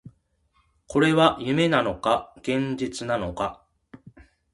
[0.87, 3.63] これは夢なのか、現実なのか